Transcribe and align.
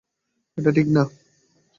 এটা 0.57 0.71
ঠিক 0.75 0.87
না। 0.95 1.03